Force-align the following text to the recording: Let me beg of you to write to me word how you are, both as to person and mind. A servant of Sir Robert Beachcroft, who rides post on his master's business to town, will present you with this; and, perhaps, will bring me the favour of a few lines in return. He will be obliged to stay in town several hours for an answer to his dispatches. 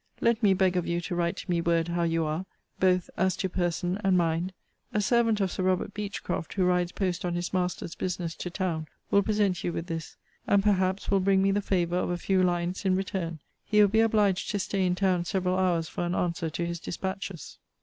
Let 0.19 0.41
me 0.41 0.55
beg 0.55 0.75
of 0.77 0.87
you 0.87 0.99
to 1.01 1.13
write 1.15 1.37
to 1.37 1.51
me 1.51 1.61
word 1.61 1.89
how 1.89 2.01
you 2.01 2.25
are, 2.25 2.47
both 2.79 3.11
as 3.17 3.35
to 3.37 3.47
person 3.47 3.99
and 4.03 4.17
mind. 4.17 4.51
A 4.95 4.99
servant 4.99 5.39
of 5.39 5.51
Sir 5.51 5.61
Robert 5.61 5.93
Beachcroft, 5.93 6.53
who 6.53 6.65
rides 6.65 6.91
post 6.91 7.23
on 7.23 7.35
his 7.35 7.53
master's 7.53 7.93
business 7.93 8.33
to 8.37 8.49
town, 8.49 8.87
will 9.11 9.21
present 9.21 9.63
you 9.63 9.71
with 9.71 9.85
this; 9.85 10.17
and, 10.47 10.63
perhaps, 10.63 11.11
will 11.11 11.19
bring 11.19 11.43
me 11.43 11.51
the 11.51 11.61
favour 11.61 11.97
of 11.97 12.09
a 12.09 12.17
few 12.17 12.41
lines 12.41 12.83
in 12.83 12.95
return. 12.95 13.41
He 13.63 13.79
will 13.79 13.87
be 13.89 13.99
obliged 14.01 14.49
to 14.49 14.57
stay 14.57 14.87
in 14.87 14.95
town 14.95 15.25
several 15.25 15.59
hours 15.59 15.87
for 15.87 16.03
an 16.03 16.15
answer 16.15 16.49
to 16.49 16.65
his 16.65 16.79
dispatches. 16.79 17.59